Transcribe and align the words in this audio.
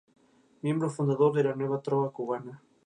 Miembro 0.63 0.89
fundador 0.89 1.31
de 1.35 1.43
la 1.43 1.53
Nueva 1.53 1.79
Trova 1.79 2.11
Cubana. 2.11 2.63